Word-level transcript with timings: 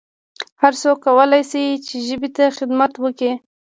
هرڅوک 0.61 0.97
کولای 1.05 1.43
سي 1.51 1.63
چي 1.87 1.95
ژبي 2.07 2.29
ته 2.37 2.43
خدمت 2.57 2.91
وکړي 2.99 3.31